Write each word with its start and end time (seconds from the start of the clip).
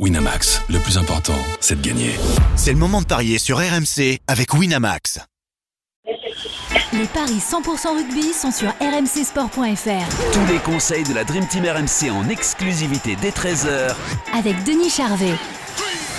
Winamax, 0.00 0.60
le 0.70 0.80
plus 0.80 0.98
important, 0.98 1.38
c'est 1.60 1.80
de 1.80 1.86
gagner. 1.86 2.10
C'est 2.56 2.72
le 2.72 2.78
moment 2.78 3.00
de 3.00 3.06
parier 3.06 3.38
sur 3.38 3.58
RMC 3.58 4.18
avec 4.26 4.52
Winamax. 4.52 5.20
Les 6.92 7.06
paris 7.06 7.38
100% 7.38 7.96
rugby 7.96 8.32
sont 8.32 8.50
sur 8.50 8.70
rmcsport.fr. 8.80 10.32
Tous 10.32 10.52
les 10.52 10.58
conseils 10.58 11.04
de 11.04 11.14
la 11.14 11.22
Dream 11.22 11.46
Team 11.46 11.64
RMC 11.66 12.10
en 12.10 12.28
exclusivité 12.28 13.16
dès 13.22 13.30
13h 13.30 13.94
Avec 14.36 14.64
Denis 14.64 14.90
Charvet. 14.90 15.34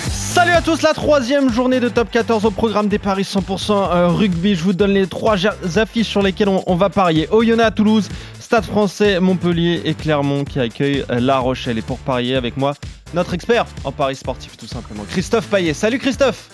Salut 0.08 0.52
à 0.52 0.62
tous, 0.62 0.80
la 0.80 0.94
troisième 0.94 1.52
journée 1.52 1.78
de 1.78 1.90
top 1.90 2.10
14 2.10 2.46
au 2.46 2.50
programme 2.50 2.88
des 2.88 2.98
paris 2.98 3.24
100% 3.24 3.72
euh, 3.72 4.08
rugby. 4.08 4.54
Je 4.54 4.64
vous 4.64 4.72
donne 4.72 4.92
les 4.92 5.06
trois 5.06 5.36
affiches 5.76 6.08
sur 6.08 6.22
lesquelles 6.22 6.48
on, 6.48 6.76
va 6.76 6.88
parier. 6.88 7.28
Oyonnax, 7.30 7.74
Toulouse, 7.74 8.08
Stade 8.40 8.64
français, 8.64 9.20
Montpellier 9.20 9.82
et 9.84 9.92
Clermont 9.92 10.44
qui 10.44 10.60
accueillent 10.60 11.04
La 11.10 11.38
Rochelle. 11.38 11.76
Et 11.76 11.82
pour 11.82 11.98
parier 11.98 12.36
avec 12.36 12.56
moi, 12.56 12.72
notre 13.14 13.34
expert 13.34 13.66
en 13.84 13.92
paris 13.92 14.16
sportif 14.16 14.56
tout 14.56 14.66
simplement, 14.66 15.04
Christophe 15.08 15.48
Paillet. 15.48 15.74
Salut 15.74 15.98
Christophe 15.98 16.50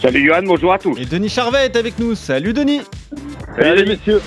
Salut 0.00 0.24
Johan, 0.26 0.42
bonjour 0.44 0.72
à 0.72 0.78
tous. 0.78 0.96
Et 0.98 1.04
Denis 1.04 1.28
Charvet 1.28 1.66
est 1.66 1.76
avec 1.76 1.98
nous. 1.98 2.14
Salut 2.14 2.54
Denis 2.54 2.80
Salut, 3.58 3.84
messieurs 3.84 4.22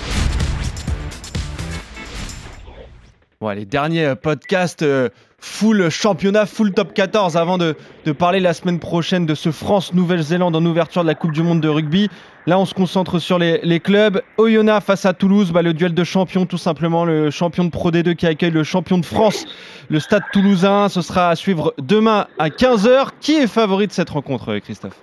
Les 3.52 3.66
derniers 3.66 4.14
podcasts 4.16 4.84
euh, 4.84 5.10
full 5.38 5.90
championnat, 5.90 6.46
full 6.46 6.74
top 6.74 6.94
14 6.94 7.36
avant 7.36 7.58
de, 7.58 7.76
parler 8.18 8.40
la 8.40 8.54
semaine 8.54 8.80
prochaine 8.80 9.26
de 9.26 9.36
ce 9.36 9.52
France-Nouvelle-Zélande 9.52 10.56
en 10.56 10.66
ouverture 10.66 11.02
de 11.02 11.08
la 11.08 11.16
Coupe 11.16 11.34
du 11.34 11.44
Monde 11.44 11.60
de 11.60 11.68
rugby. 11.68 12.10
Là, 12.48 12.58
on 12.58 12.66
se 12.66 12.74
concentre 12.74 13.20
sur 13.20 13.38
les, 13.40 13.80
clubs. 13.82 14.22
Oyonnax 14.38 14.86
face 14.86 15.06
à 15.06 15.14
Toulouse, 15.14 15.52
bah, 15.52 15.62
le 15.62 15.74
duel 15.74 15.94
de 15.94 16.04
champions 16.06 16.46
tout 16.46 16.58
simplement, 16.58 17.04
le 17.04 17.30
champion 17.32 17.66
de 17.66 17.70
Pro 17.70 17.92
D2 17.92 18.16
qui 18.16 18.26
accueille 18.26 18.52
le 18.52 18.64
champion 18.64 18.98
de 18.98 19.06
France, 19.06 19.46
le 19.90 20.00
Stade 20.00 20.24
toulousain. 20.32 20.88
Ce 20.88 21.02
sera 21.02 21.30
à 21.30 21.36
suivre 21.36 21.74
demain 21.78 22.28
à 22.40 22.48
15h. 22.48 23.10
Qui 23.20 23.34
est 23.34 23.48
favori 23.48 23.88
de 23.88 23.92
cette 23.92 24.10
rencontre, 24.10 24.58
Christophe? 24.60 24.98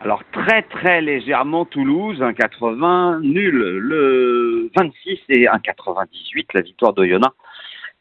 Alors 0.00 0.22
très 0.30 0.62
très 0.62 1.00
légèrement 1.00 1.64
Toulouse, 1.64 2.20
1,80, 2.20 3.22
nul 3.22 3.56
le 3.56 4.70
26 4.76 5.18
et 5.30 5.46
1,98 5.46 6.46
la 6.54 6.60
victoire 6.60 6.92
d'Oyonnax 6.92 7.34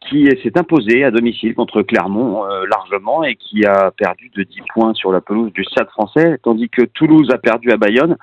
qui 0.01 0.27
s'est 0.43 0.57
imposé 0.57 1.03
à 1.03 1.11
domicile 1.11 1.55
contre 1.55 1.81
Clermont 1.81 2.45
euh, 2.45 2.65
largement 2.69 3.23
et 3.23 3.35
qui 3.35 3.65
a 3.65 3.91
perdu 3.91 4.29
de 4.35 4.43
10 4.43 4.59
points 4.73 4.93
sur 4.93 5.11
la 5.11 5.21
pelouse 5.21 5.51
du 5.53 5.63
Stade 5.63 5.89
français, 5.89 6.37
tandis 6.43 6.69
que 6.69 6.83
Toulouse 6.83 7.29
a 7.31 7.37
perdu 7.37 7.71
à 7.71 7.77
Bayonne 7.77 8.15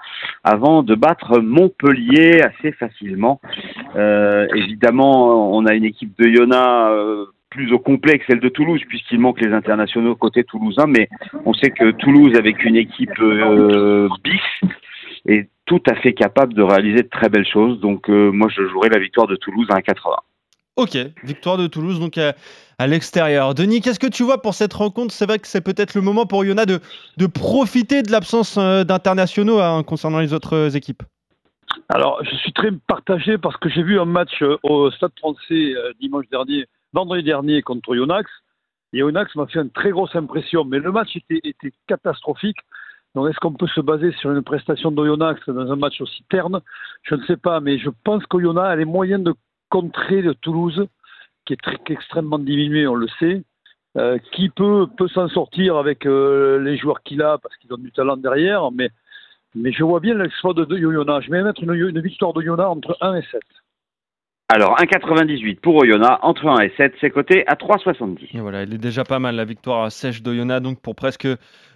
avant 0.45 0.83
de 0.83 0.95
battre 0.95 1.41
Montpellier 1.41 2.41
assez 2.43 2.73
facilement. 2.73 3.41
Euh, 3.97 4.47
évidemment, 4.55 5.55
on 5.55 5.67
a 5.67 5.75
une 5.75 5.85
équipe 5.85 6.17
de 6.19 6.29
Yona 6.29 6.91
euh, 6.91 7.27
plus 7.51 7.73
au 7.73 7.79
complet 7.79 8.19
que 8.19 8.25
celle 8.27 8.41
de 8.41 8.49
Toulouse, 8.49 8.81
puisqu'il 8.89 9.19
manque 9.19 9.41
les 9.41 9.53
internationaux 9.53 10.15
côté 10.15 10.45
toulousain, 10.45 10.87
mais 10.87 11.09
on 11.45 11.53
sait 11.53 11.71
que 11.71 11.91
Toulouse, 11.91 12.35
avec 12.39 12.65
une 12.65 12.77
équipe 12.77 13.21
bis, 14.25 14.71
est 15.27 15.51
tout 15.67 15.83
à 15.89 15.95
fait 15.97 16.15
capable 16.15 16.55
de 16.55 16.63
réaliser 16.63 17.03
de 17.03 17.09
très 17.09 17.29
belles 17.29 17.47
choses. 17.47 17.79
Donc 17.81 18.09
moi, 18.09 18.49
je 18.49 18.67
jouerai 18.69 18.89
la 18.89 18.99
victoire 18.99 19.27
de 19.27 19.37
Toulouse 19.37 19.67
à 19.71 19.79
1,80. 19.81 20.17
Ok, 20.77 20.97
victoire 21.23 21.59
de 21.59 21.67
Toulouse 21.67 22.01
donc 22.01 22.17
à, 22.17 22.87
l'extérieur. 22.87 23.55
Denis, 23.55 23.83
qu'est-ce 23.83 24.01
que 24.01 24.07
tu 24.07 24.23
vois 24.23 24.41
pour 24.41 24.55
cette 24.55 24.73
rencontre? 24.73 25.13
C'est 25.13 25.27
vrai 25.27 25.39
que 25.39 25.47
c'est 25.47 25.61
peut-être 25.61 25.95
le 25.95 26.01
moment 26.01 26.25
pour 26.25 26.45
Yona 26.47 26.65
de, 26.65 26.81
de 27.19 27.27
profiter 27.27 28.03
de 28.03 28.11
l'absence 28.11 28.57
euh, 28.57 28.83
d'internationaux 28.83 29.61
hein, 29.61 29.83
concernant 29.83 30.19
les 30.19 30.33
autres 30.33 30.57
euh, 30.57 30.71
équipes. 30.71 31.03
Alors, 31.91 32.25
je 32.25 32.35
suis 32.37 32.53
très 32.55 32.71
partagé 32.89 33.37
parce 33.37 33.57
que 33.59 33.69
j'ai 33.69 33.83
vu 33.83 34.01
un 34.01 34.07
match 34.07 34.41
euh, 34.41 34.57
au 34.63 34.91
Stade 34.91 35.13
français 35.19 35.75
dimanche 36.01 36.25
dernier, 36.31 36.65
vendredi 36.95 37.23
dernier 37.23 37.61
contre 37.61 37.95
Yonax. 37.95 38.31
Et 38.95 38.99
Yonax 38.99 39.35
m'a 39.37 39.47
fait 39.47 39.61
une 39.61 39.71
très 39.71 39.91
grosse 39.91 40.17
impression, 40.17 40.65
mais 40.65 40.79
le 40.79 40.91
match 40.91 41.15
était, 41.17 41.41
était 41.45 41.73
catastrophique. 41.87 42.59
Donc, 43.15 43.29
est-ce 43.29 43.39
qu'on 43.41 43.53
peut 43.53 43.69
se 43.69 43.83
baser 43.83 44.13
sur 44.21 44.33
une 44.33 44.43
prestation 44.43 44.91
d'Oyonax 44.91 45.47
dans 45.49 45.71
un 45.71 45.77
match 45.77 46.01
aussi 46.01 46.25
terne? 46.31 46.63
Je 47.03 47.15
ne 47.15 47.25
sais 47.27 47.37
pas, 47.37 47.61
mais 47.61 47.79
je 47.79 47.91
pense 48.05 48.25
qu'Oyonax 48.25 48.69
a 48.69 48.77
les 48.77 48.87
moyens 48.87 49.23
de 49.23 49.35
contrée 49.73 50.21
de 50.21 50.35
Toulouse, 50.35 50.87
qui 51.47 51.55
est 51.55 51.63
très, 51.63 51.79
extrêmement 51.89 52.39
diminué, 52.39 52.87
on 52.87 52.95
le 52.95 53.09
sait, 53.19 53.43
euh, 53.97 54.19
qui 54.33 54.51
peut, 54.51 54.87
peut 54.99 55.09
s'en 55.09 55.29
sortir 55.29 55.79
avec 55.79 56.05
euh, 56.05 56.61
les 56.61 56.77
joueurs 56.77 57.03
qu'il 57.03 57.23
a, 57.23 57.39
parce 57.39 57.57
qu'ils 57.57 57.73
ont 57.73 57.79
du 57.79 57.91
talent 57.91 58.19
derrière, 58.19 58.71
mais, 58.71 58.91
mais 59.55 59.73
je 59.73 59.83
vois 59.83 60.01
bien 60.01 60.15
l'exploit 60.15 60.53
de, 60.53 60.67
de 60.67 60.77
Je 60.77 61.31
vais 61.31 61.43
mettre 61.43 61.63
une, 61.63 61.73
une 61.73 62.01
victoire 62.03 62.35
de 62.35 62.43
Yona 62.43 62.69
entre 62.69 62.99
1 63.01 63.15
et 63.15 63.23
7. 63.33 63.41
Alors, 64.49 64.77
1,98 64.77 65.61
pour 65.61 65.77
Oyonnax, 65.77 66.19
entre 66.23 66.47
1 66.47 66.61
et 66.61 66.73
7, 66.77 66.93
c'est 67.01 67.11
coté 67.11 67.45
à 67.47 67.55
3,70. 67.55 68.37
Et 68.37 68.41
voilà, 68.41 68.65
il 68.65 68.75
est 68.75 68.79
déjà 68.79 69.03
pas 69.03 69.19
mal 69.19 69.35
la 69.35 69.47
victoire 69.47 69.91
sèche 69.91 70.23
d'Oyonnax, 70.23 70.63
donc 70.63 70.81
pour 70.81 70.95
presque 70.95 71.27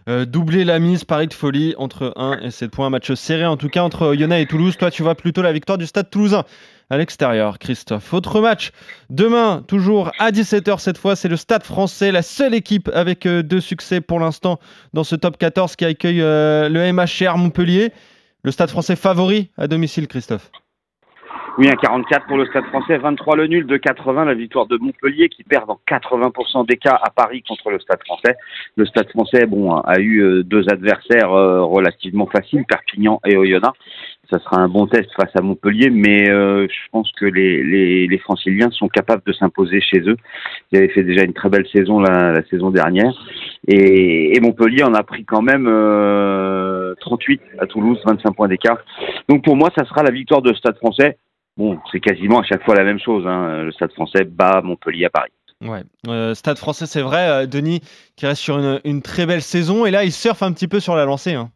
euh, 0.09 0.27
doubler 0.27 0.65
la 0.65 0.79
mise, 0.79 1.05
Paris 1.05 1.27
de 1.27 1.33
folie, 1.33 1.75
entre 1.79 2.13
1 2.17 2.41
et 2.41 2.51
7 2.51 2.71
points. 2.71 2.91
Match 2.91 3.13
serré 3.15 3.47
en 3.47 3.57
tout 3.57 3.71
cas 3.71 3.83
entre 3.83 4.07
Oyonnax 4.09 4.43
et 4.43 4.47
Toulouse. 4.47 4.77
Toi, 4.77 4.91
tu 4.91 5.03
vois 5.03 5.15
plutôt 5.15 5.41
la 5.41 5.53
victoire 5.53 5.79
du 5.79 5.87
stade 5.87 6.11
toulousain 6.11 6.45
à 6.91 6.99
l'extérieur, 6.99 7.59
Christophe. 7.59 8.13
Autre 8.15 8.41
match, 8.41 8.71
demain, 9.11 9.65
toujours 9.67 10.13
à 10.19 10.31
17h 10.31 10.79
cette 10.79 10.99
fois, 10.99 11.17
c'est 11.17 11.29
le 11.29 11.37
Stade 11.37 11.65
français, 11.65 12.13
la 12.13 12.23
seule 12.23 12.55
équipe 12.55 12.89
avec 12.93 13.27
euh, 13.27 13.43
deux 13.43 13.61
succès 13.61 14.01
pour 14.01 14.21
l'instant 14.21 14.59
dans 14.93 15.05
ce 15.05 15.17
top 15.17 15.37
14 15.37 15.77
qui 15.77 15.85
accueille 15.85 16.23
euh, 16.23 16.69
le 16.69 16.93
MHR 16.93 17.39
Montpellier. 17.39 17.93
Le 18.43 18.53
Stade 18.53 18.71
français 18.71 18.95
favori 18.95 19.51
à 19.57 19.67
domicile, 19.67 20.07
Christophe? 20.07 20.51
Oui, 21.59 21.69
un 21.71 21.77
44 21.77 22.27
pour 22.27 22.37
le 22.37 22.45
Stade 22.45 22.67
français, 22.67 22.99
23 22.99 23.35
le 23.35 23.47
nul, 23.47 23.67
de 23.67 23.79
80 23.79 24.27
la 24.27 24.35
victoire 24.35 24.67
de 24.67 24.77
Montpellier 24.77 25.31
qui 25.31 25.43
perd 25.43 25.67
dans 25.67 25.81
80% 25.89 26.67
des 26.67 26.77
cas 26.77 26.99
à 27.03 27.09
Paris 27.09 27.43
contre 27.49 27.71
le 27.71 27.81
Stade 27.81 28.01
français. 28.05 28.37
Le 28.77 28.85
Stade 28.85 29.09
français, 29.09 29.47
bon, 29.47 29.75
a 29.75 29.99
eu 29.99 30.19
euh, 30.19 30.43
deux 30.43 30.65
adversaires 30.71 31.33
euh, 31.33 31.63
relativement 31.65 32.27
faciles, 32.27 32.65
Perpignan 32.69 33.21
et 33.25 33.39
Oyonnax. 33.39 33.73
Ça 34.31 34.39
sera 34.41 34.61
un 34.61 34.69
bon 34.69 34.87
test 34.87 35.09
face 35.19 35.31
à 35.35 35.41
Montpellier, 35.41 35.89
mais 35.89 36.29
euh, 36.29 36.67
je 36.69 36.91
pense 36.93 37.11
que 37.13 37.25
les, 37.25 37.63
les, 37.63 38.07
les, 38.07 38.19
Franciliens 38.19 38.71
sont 38.73 38.89
capables 38.89 39.23
de 39.25 39.33
s'imposer 39.33 39.81
chez 39.81 40.01
eux. 40.01 40.17
Ils 40.73 40.79
avaient 40.79 40.89
fait 40.89 41.05
déjà 41.05 41.25
une 41.25 41.33
très 41.33 41.49
belle 41.49 41.67
saison 41.73 42.01
la, 42.01 42.33
la 42.33 42.45
saison 42.49 42.71
dernière. 42.71 43.15
Et, 43.67 44.37
et, 44.37 44.41
Montpellier 44.41 44.83
en 44.83 44.93
a 44.93 45.03
pris 45.05 45.25
quand 45.25 45.43
même 45.43 45.65
38 47.01 47.41
à 47.61 47.67
Toulouse, 47.67 47.99
25 48.05 48.33
points 48.33 48.49
d'écart. 48.49 48.79
Donc 49.29 49.43
pour 49.43 49.57
moi, 49.57 49.71
ça 49.79 49.87
sera 49.87 50.03
la 50.03 50.11
victoire 50.11 50.43
de 50.43 50.53
Stade 50.53 50.77
français 50.77 51.17
bon, 51.57 51.79
c'est 51.91 52.01
quasiment 52.01 52.41
à 52.41 52.45
chaque 52.45 52.65
fois 52.65 52.75
la 52.75 52.85
même 52.85 52.99
chose. 52.99 53.27
Hein. 53.27 53.63
Le 53.63 53.73
Stade 53.73 53.93
français 53.93 54.25
bat 54.25 54.61
Montpellier 54.63 55.07
à 55.07 55.11
Paris. 55.11 55.31
Ouais. 55.63 55.83
Euh, 56.09 56.35
Stade 56.35 56.59
français, 56.59 56.87
c'est 56.87 57.01
vrai, 57.01 57.29
euh, 57.29 57.47
Denis, 57.47 57.81
qui 58.17 58.27
reste 58.27 58.43
sur 58.43 58.59
une, 58.59 59.03
très 59.03 59.27
belle 59.27 59.43
saison. 59.43 59.87
Et 59.87 59.91
là, 59.91 60.05
il 60.05 60.13
surfe 60.13 60.43
un 60.43 60.53
petit 60.53 60.69
peu 60.69 60.81
sur 60.81 60.95
la 60.97 61.05
lancée. 61.05 61.35
Hein. 61.35 61.51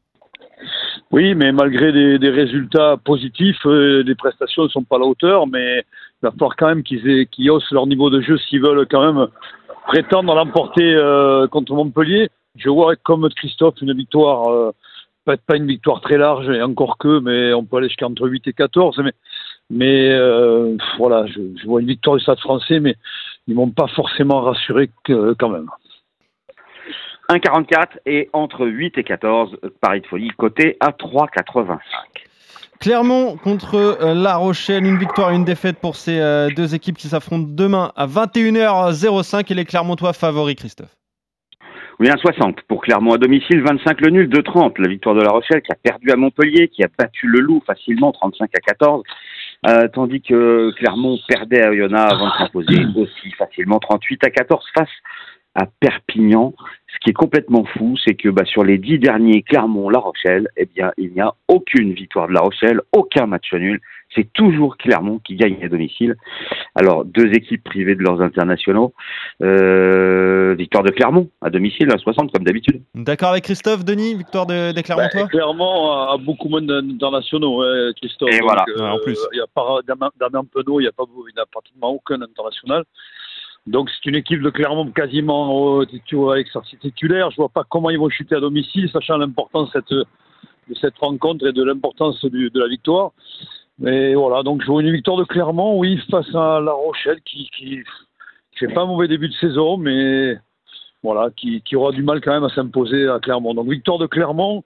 Oui, 1.11 1.34
mais 1.34 1.53
malgré 1.53 1.93
des, 2.19 2.31
résultats 2.31 2.97
positifs, 3.05 3.66
euh, 3.66 4.03
les 4.06 4.15
prestations 4.15 4.65
ne 4.65 4.69
sont 4.69 4.84
pas 4.84 4.97
à 4.97 5.00
la 5.00 5.06
hauteur. 5.06 5.47
Mais 5.47 5.78
il 5.78 6.22
va 6.22 6.31
falloir 6.31 6.56
quand 6.56 6.69
même 6.69 6.82
qu'ils 6.82 7.27
qu'ils 7.28 7.50
haussent 7.50 7.71
leur 7.72 7.87
niveau 7.87 8.11
de 8.11 8.21
jeu 8.21 8.38
s'ils 8.38 8.62
veulent 8.62 8.87
quand 8.88 9.12
même 9.12 9.27
prétendre 9.87 10.34
l'emporter 10.34 10.97
contre 11.50 11.75
Montpellier. 11.75 12.28
Je 12.56 12.69
vois 12.69 12.94
comme 12.97 13.28
Christophe 13.31 13.81
une 13.81 13.94
victoire, 13.94 14.72
peut-être 15.25 15.43
pas 15.43 15.56
une 15.56 15.67
victoire 15.67 16.00
très 16.00 16.19
large, 16.19 16.49
et 16.49 16.62
encore 16.62 16.99
que, 16.99 17.19
mais 17.21 17.53
on 17.55 17.65
peut 17.65 17.78
aller 17.78 17.88
jusqu'à 17.88 18.06
entre 18.06 18.28
8 18.28 18.47
et 18.49 18.53
14. 18.53 19.00
Mais 19.03 19.12
mais 19.70 20.10
euh, 20.10 20.76
voilà, 20.98 21.26
je, 21.26 21.66
vois 21.66 21.81
une 21.81 21.86
victoire 21.86 22.16
du 22.16 22.22
Stade 22.22 22.41
français, 22.41 22.81
mais 22.81 22.97
ils 23.47 23.54
m'ont 23.54 23.70
pas 23.70 23.86
forcément 23.88 24.41
rassuré 24.41 24.91
que, 25.04 25.34
quand 25.34 25.48
même. 25.48 25.69
1,44 27.31 27.98
et 28.06 28.28
entre 28.32 28.66
8 28.66 28.98
et 28.98 29.04
14, 29.04 29.56
Paris 29.81 30.00
de 30.00 30.06
folie, 30.06 30.31
côté 30.36 30.76
à 30.81 30.91
3,85. 30.91 31.78
Clermont 32.81 33.36
contre 33.36 33.75
euh, 33.75 34.14
La 34.14 34.36
Rochelle, 34.36 34.84
une 34.84 34.97
victoire 34.97 35.31
et 35.31 35.36
une 35.36 35.44
défaite 35.44 35.78
pour 35.78 35.97
ces 35.97 36.19
euh, 36.19 36.48
deux 36.48 36.75
équipes 36.75 36.97
qui 36.97 37.08
s'affrontent 37.08 37.47
demain 37.47 37.92
à 37.94 38.06
21h05 38.06 39.52
et 39.52 39.54
les 39.54 39.64
Clermontois 39.64 40.14
favoris, 40.14 40.56
Christophe. 40.56 40.97
Oui, 42.00 42.08
1,60 42.08 42.60
pour 42.66 42.81
Clermont 42.81 43.12
à 43.12 43.19
domicile, 43.19 43.62
25 43.62 44.00
le 44.00 44.11
nul, 44.11 44.28
2,30 44.31 44.81
la 44.81 44.88
victoire 44.88 45.14
de 45.14 45.20
La 45.20 45.31
Rochelle 45.31 45.61
qui 45.61 45.70
a 45.70 45.75
perdu 45.75 46.11
à 46.11 46.17
Montpellier, 46.17 46.69
qui 46.69 46.82
a 46.82 46.88
battu 46.99 47.26
le 47.26 47.40
Loup 47.40 47.62
facilement, 47.67 48.11
35 48.12 48.49
à 48.56 48.61
14. 48.61 49.02
Euh, 49.66 49.88
tandis 49.88 50.22
que 50.22 50.70
Clermont 50.78 51.18
perdait 51.28 51.62
à 51.62 51.70
Oyonnax 51.70 52.14
avant 52.14 52.28
de 52.28 52.32
s'imposer 52.38 52.86
aussi 52.96 53.30
facilement 53.32 53.78
38 53.78 54.24
à 54.24 54.30
14 54.30 54.64
face 54.74 54.88
à 55.55 55.67
Perpignan. 55.67 56.55
Ce 56.93 56.99
qui 57.00 57.11
est 57.11 57.14
complètement 57.14 57.64
fou, 57.64 57.97
c'est 58.05 58.14
que 58.14 58.29
bah, 58.29 58.44
sur 58.44 58.64
les 58.64 58.79
dix 58.79 58.99
derniers 58.99 59.43
Clermont-La 59.43 59.99
Rochelle, 59.99 60.49
eh 60.56 60.67
bien, 60.67 60.93
il 60.99 61.12
n'y 61.12 61.20
a 61.20 61.32
aucune 61.49 61.93
victoire 61.93 62.29
de 62.29 62.32
La 62.32 62.41
Rochelle, 62.41 62.81
aucun 62.93 63.26
match 63.26 63.52
nul. 63.52 63.81
C'est 64.14 64.32
toujours 64.32 64.76
Clermont 64.76 65.20
qui 65.20 65.37
gagne 65.37 65.62
à 65.62 65.69
domicile. 65.69 66.17
Alors, 66.75 67.05
deux 67.05 67.29
équipes 67.32 67.62
privées 67.62 67.94
de 67.94 68.02
leurs 68.02 68.20
internationaux. 68.20 68.93
Euh, 69.41 70.55
victoire 70.58 70.82
de 70.82 70.91
Clermont 70.91 71.31
à 71.41 71.49
domicile 71.49 71.88
à 71.93 71.99
60 71.99 72.32
comme 72.32 72.43
d'habitude. 72.43 72.82
D'accord 72.96 73.31
avec 73.31 73.44
Christophe, 73.44 73.85
Denis, 73.85 74.17
victoire 74.17 74.46
de, 74.46 74.73
des 74.73 74.82
Clermontois 74.82 75.23
bah, 75.23 75.29
Clermont 75.29 75.93
a 75.93 76.17
beaucoup 76.19 76.49
moins 76.49 76.62
d'internationaux, 76.62 77.62
hein, 77.62 77.93
Christophe. 77.96 78.35
Et 78.35 78.41
voilà. 78.41 78.64
Euh, 78.76 78.88
en 78.88 78.99
plus. 78.99 79.17
Il 79.32 79.37
y 79.37 79.41
a 79.41 79.46
pas 79.46 79.79
il 79.81 79.87
n'y 79.87 79.93
a, 79.93 80.93
pas, 80.93 81.05
il 81.32 81.41
a 81.41 81.46
pratiquement 81.46 81.91
aucun 81.91 82.20
international. 82.20 82.85
Donc 83.66 83.90
c'est 83.90 84.08
une 84.08 84.16
équipe 84.16 84.42
de 84.42 84.50
Clermont 84.50 84.90
quasiment 84.90 85.80
euh, 85.80 86.30
avec 86.32 86.48
sortie 86.48 86.76
titulaire. 86.78 87.30
Je 87.30 87.36
vois 87.36 87.48
pas 87.48 87.64
comment 87.68 87.90
ils 87.90 87.98
vont 87.98 88.08
chuter 88.08 88.34
à 88.34 88.40
domicile, 88.40 88.90
sachant 88.90 89.18
l'importance 89.18 89.72
de 89.72 90.04
cette, 90.80 90.96
rencontre 90.98 91.46
et 91.46 91.52
de 91.52 91.62
l'importance 91.62 92.24
de 92.24 92.58
la 92.58 92.68
victoire. 92.68 93.12
Mais 93.78 94.14
voilà, 94.14 94.42
donc 94.42 94.62
je 94.62 94.66
vois 94.66 94.82
une 94.82 94.92
victoire 94.92 95.16
de 95.16 95.24
Clermont, 95.24 95.78
oui, 95.78 95.98
face 96.10 96.34
à 96.34 96.60
La 96.60 96.72
Rochelle, 96.72 97.20
qui, 97.22 97.48
qui, 97.56 97.80
fait 98.58 98.68
pas 98.68 98.82
un 98.82 98.86
mauvais 98.86 99.08
début 99.08 99.28
de 99.28 99.34
saison, 99.34 99.78
mais 99.78 100.38
voilà, 101.02 101.30
qui, 101.30 101.62
aura 101.74 101.92
du 101.92 102.02
mal 102.02 102.20
quand 102.20 102.32
même 102.32 102.44
à 102.44 102.54
s'imposer 102.54 103.08
à 103.08 103.18
Clermont. 103.20 103.54
Donc 103.54 103.68
victoire 103.68 103.98
de 103.98 104.06
Clermont. 104.06 104.64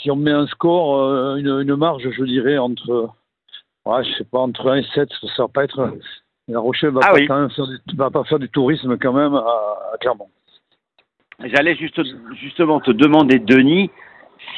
Si 0.00 0.08
on 0.08 0.16
met 0.16 0.30
un 0.30 0.46
score, 0.46 1.00
euh, 1.00 1.36
une, 1.36 1.74
marge, 1.74 2.08
je 2.08 2.24
dirais 2.24 2.58
entre, 2.58 3.10
je 3.86 4.12
sais 4.16 4.24
pas, 4.24 4.38
entre 4.38 4.70
1 4.70 4.76
et 4.76 4.86
7, 4.94 5.08
ça 5.36 5.42
va 5.42 5.48
pas 5.48 5.64
être. 5.64 5.92
La 6.48 6.60
Rochelle 6.60 6.90
va 6.90 7.00
Ah 7.04 7.08
pas 7.10 7.14
oui. 7.14 7.26
quand 7.26 7.40
même 7.40 7.50
faire 7.50 7.66
du, 7.66 7.78
va 7.96 8.10
pas 8.10 8.24
faire 8.24 8.38
du 8.38 8.48
tourisme 8.48 8.98
quand 8.98 9.12
même 9.12 9.34
à, 9.34 9.38
à 9.94 9.96
Clermont. 10.00 10.28
J'allais 11.44 11.74
juste, 11.74 12.00
justement 12.40 12.80
te 12.80 12.90
demander, 12.90 13.38
Denis, 13.38 13.90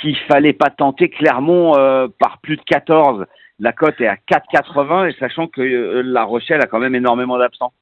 s'il 0.01 0.17
fallait 0.29 0.53
pas 0.53 0.69
tenter 0.71 1.09
Clermont 1.09 1.77
euh, 1.79 2.09
par 2.19 2.39
plus 2.39 2.57
de 2.57 2.63
14. 2.63 3.25
La 3.61 3.73
cote 3.73 3.99
est 4.01 4.07
à 4.09 4.17
4,80 4.17 5.09
et 5.11 5.13
sachant 5.19 5.47
que 5.47 5.63
euh, 5.63 6.03
La 6.03 6.25
Rochelle 6.25 6.61
a 6.61 6.67
quand 6.67 6.79
même 6.81 6.95
énormément 6.95 7.39
d'absents. 7.39 7.73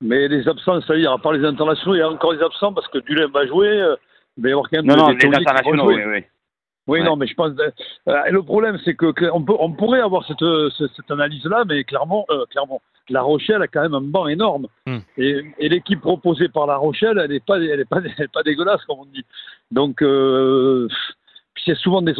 Mais 0.00 0.28
les 0.28 0.46
absents, 0.48 0.78
est, 0.80 1.06
à 1.06 1.18
part 1.18 1.32
les 1.32 1.44
internationaux, 1.44 1.94
il 1.94 1.98
y 1.98 2.02
a 2.02 2.08
encore 2.10 2.34
des 2.34 2.42
absents 2.42 2.72
parce 2.72 2.86
que 2.88 2.98
Dulin 2.98 3.28
va 3.28 3.46
jouer. 3.46 3.68
euh, 3.68 3.96
il 4.36 4.42
va 4.44 4.48
y 4.48 4.52
avoir 4.52 4.68
quand 4.70 4.76
même 4.78 4.86
Non, 4.86 4.94
des- 4.94 5.00
non, 5.00 5.18
des 5.18 5.28
les 5.28 5.36
internationaux, 5.36 5.88
oui, 5.88 6.02
oui. 6.06 6.24
Oui, 6.88 6.98
Ouais. 7.00 7.04
non, 7.06 7.14
mais 7.16 7.26
je 7.28 7.34
pense. 7.34 7.52
euh, 8.08 8.24
et 8.26 8.30
le 8.32 8.42
problème, 8.42 8.78
c'est 8.84 8.94
que 8.94 9.06
on, 9.32 9.42
peut, 9.42 9.54
on 9.58 9.72
pourrait 9.72 10.00
avoir 10.00 10.26
cette, 10.26 10.42
euh, 10.42 10.68
cette 10.78 11.10
analyse-là, 11.10 11.64
mais 11.66 11.84
clairement, 11.84 12.24
euh, 12.30 12.44
clairement, 12.46 12.82
La 13.08 13.22
Rochelle 13.22 13.62
a 13.62 13.68
quand 13.68 13.82
même 13.82 13.94
un 13.94 14.00
banc 14.00 14.26
énorme. 14.26 14.66
Hmm. 14.86 14.98
Et, 15.16 15.42
et 15.58 15.68
l'équipe 15.68 16.00
proposée 16.00 16.48
par 16.48 16.66
La 16.66 16.76
Rochelle, 16.76 17.18
elle 17.22 17.30
n'est 17.30 17.40
pas, 17.40 17.58
elle 17.60 17.80
est 17.80 17.84
pas, 17.88 18.00
elle 18.18 18.24
est 18.24 18.32
pas 18.32 18.42
dégueulasse, 18.42 18.84
comme 18.84 18.98
on 19.00 19.04
dit. 19.06 19.24
Donc, 19.70 20.02
euh, 20.02 20.88
c'est 21.64 21.76
souvent 21.76 22.02
des, 22.02 22.14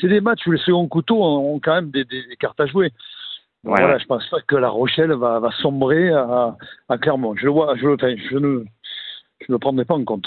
c'est 0.00 0.08
des 0.08 0.20
matchs 0.22 0.46
où 0.46 0.52
les 0.52 0.58
seconds 0.58 0.88
couteaux 0.88 1.22
ont, 1.22 1.60
quand 1.60 1.74
même 1.74 1.90
des, 1.90 2.04
des- 2.04 2.26
des 2.26 2.36
cartes 2.36 2.60
à 2.60 2.66
jouer. 2.66 2.92
Ouais, 3.64 3.74
voilà, 3.76 3.98
je 3.98 4.06
pense 4.06 4.26
pas 4.28 4.40
que 4.40 4.56
La 4.56 4.70
Rochelle 4.70 5.12
va, 5.12 5.38
va 5.40 5.50
sombrer 5.60 6.08
à, 6.10 6.56
à 6.88 6.96
Clermont. 6.96 7.36
Je 7.36 7.44
le 7.44 7.50
vois, 7.50 7.76
je, 7.76 7.86
le- 7.86 7.94
enfin, 7.94 8.14
je 8.16 8.38
ne, 8.38 8.60
je 9.40 9.46
ne 9.50 9.54
le 9.54 9.58
prendrai 9.58 9.84
pas 9.84 9.94
en 9.96 10.04
compte. 10.04 10.26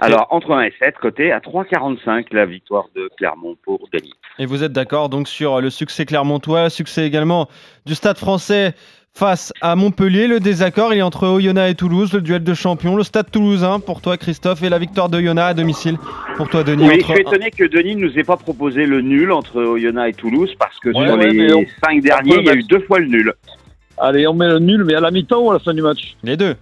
Alors, 0.00 0.26
entre 0.30 0.52
1 0.52 0.62
et 0.62 0.72
7, 0.82 0.94
côté 1.00 1.32
à 1.32 1.38
3,45 1.40 2.26
la 2.32 2.46
victoire 2.46 2.84
de 2.96 3.08
Clermont 3.16 3.56
pour 3.64 3.80
Denis. 3.92 4.12
Et 4.38 4.46
vous 4.46 4.62
êtes 4.64 4.72
d'accord 4.72 5.08
donc 5.08 5.28
sur 5.28 5.60
le 5.60 5.70
succès 5.70 6.06
clermontois, 6.06 6.70
succès 6.70 7.06
également 7.06 7.48
du 7.86 7.94
Stade 7.94 8.18
français 8.18 8.72
face 9.14 9.52
à 9.60 9.76
Montpellier. 9.76 10.26
Le 10.26 10.40
désaccord, 10.40 10.94
il 10.94 10.98
est 10.98 11.02
entre 11.02 11.28
Oyonnax 11.28 11.70
et 11.72 11.74
Toulouse, 11.74 12.12
le 12.14 12.22
duel 12.22 12.42
de 12.42 12.54
champions. 12.54 12.96
Le 12.96 13.02
Stade 13.02 13.30
toulousain 13.30 13.78
pour 13.80 14.00
toi, 14.00 14.16
Christophe, 14.16 14.62
et 14.62 14.70
la 14.70 14.78
victoire 14.78 15.08
d'Oyonnax 15.10 15.50
à 15.50 15.54
domicile 15.54 15.96
pour 16.36 16.48
toi, 16.48 16.62
Denis. 16.64 16.88
Oui, 16.88 16.94
je 16.94 17.00
entre 17.00 17.12
suis 17.12 17.20
étonné 17.20 17.50
que 17.50 17.64
Denis 17.64 17.96
ne 17.96 18.06
nous 18.06 18.18
ait 18.18 18.24
pas 18.24 18.36
proposé 18.38 18.86
le 18.86 19.02
nul 19.02 19.30
entre 19.32 19.62
Oyonnax 19.62 20.08
et 20.10 20.14
Toulouse 20.14 20.54
parce 20.58 20.78
que 20.78 20.88
Ouais, 20.88 21.06
sur 21.06 21.16
ouais, 21.18 21.28
les 21.30 21.52
on- 21.54 21.64
5 21.84 22.00
derniers, 22.02 22.36
il 22.38 22.46
y 22.46 22.50
a 22.50 22.54
eu 22.54 22.62
deux 22.62 22.80
fois 22.80 23.00
le 23.00 23.06
nul. 23.06 23.32
Allez, 23.98 24.26
on 24.26 24.32
met 24.34 24.48
le 24.48 24.58
nul, 24.58 24.82
mais 24.84 24.94
à 24.94 25.00
la 25.00 25.10
mi-temps 25.10 25.40
ou 25.42 25.50
à 25.50 25.54
la 25.54 25.58
fin 25.60 25.74
du 25.74 25.82
match? 25.82 26.16
Les 26.24 26.36
deux. 26.38 26.56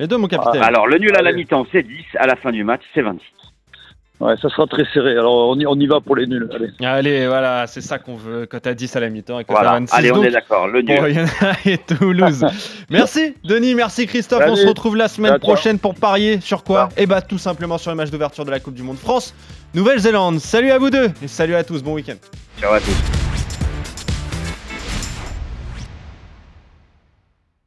Les 0.00 0.06
deux, 0.06 0.16
mon 0.16 0.28
capitaine. 0.28 0.62
Alors, 0.62 0.86
le 0.86 0.96
nul 0.96 1.14
à 1.14 1.20
la 1.20 1.30
mi-temps, 1.30 1.66
c'est 1.70 1.82
10. 1.82 1.92
À 2.18 2.26
la 2.26 2.34
fin 2.34 2.52
du 2.52 2.64
match, 2.64 2.80
c'est 2.94 3.02
26. 3.02 3.20
Ouais, 4.20 4.34
ça 4.40 4.48
sera 4.48 4.66
très 4.66 4.86
serré. 4.94 5.12
Alors, 5.12 5.50
on 5.50 5.58
y, 5.58 5.66
on 5.66 5.74
y 5.78 5.86
va 5.86 6.00
pour 6.00 6.16
les 6.16 6.26
nuls. 6.26 6.48
Allez. 6.54 6.70
Allez, 6.82 7.26
voilà, 7.26 7.66
c'est 7.66 7.82
ça 7.82 7.98
qu'on 7.98 8.14
veut 8.14 8.46
quand 8.46 8.60
t'as 8.60 8.72
10 8.72 8.96
à 8.96 9.00
la 9.00 9.10
mi-temps 9.10 9.40
et 9.40 9.44
quand 9.44 9.52
t'as 9.52 9.60
Voilà. 9.60 9.78
26 9.80 9.94
Allez, 9.94 10.12
on 10.12 10.16
donc, 10.16 10.24
est 10.24 10.30
d'accord. 10.30 10.68
Le 10.68 10.80
nul. 10.80 11.26
Et 11.66 11.76
Toulouse. 11.76 12.46
merci, 12.90 13.34
Denis, 13.44 13.74
merci, 13.74 14.06
Christophe. 14.06 14.44
On 14.46 14.56
se 14.56 14.66
retrouve 14.66 14.96
la 14.96 15.08
semaine 15.08 15.34
À 15.34 15.38
prochaine 15.38 15.78
pour 15.78 15.94
parier 15.94 16.40
sur 16.40 16.64
quoi 16.64 16.88
Eh 16.96 17.04
bah, 17.04 17.20
tout 17.20 17.36
simplement 17.36 17.76
sur 17.76 17.90
le 17.90 17.98
match 17.98 18.10
d'ouverture 18.10 18.46
de 18.46 18.50
la 18.50 18.58
Coupe 18.58 18.74
du 18.74 18.82
Monde 18.82 18.96
France, 18.96 19.34
Nouvelle-Zélande. 19.74 20.38
Salut 20.38 20.70
à 20.70 20.78
vous 20.78 20.88
deux 20.88 21.10
et 21.22 21.28
salut 21.28 21.56
à 21.56 21.62
tous. 21.62 21.82
Bon 21.82 21.92
week-end. 21.92 22.16
Ciao 22.58 22.72
à 22.72 22.80
tous. 22.80 23.19